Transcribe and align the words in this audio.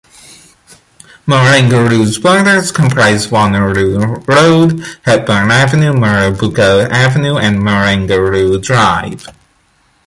Marangaroo's 1.27 2.17
borders 2.17 2.71
comprise 2.71 3.27
Wanneroo 3.27 4.15
Road, 4.27 4.83
Hepburn 5.03 5.51
Avenue, 5.51 5.93
Mirrabooka 5.93 6.87
Avenue 6.89 7.37
and 7.37 7.59
Marangaroo 7.61 8.59
Drive. 8.59 9.27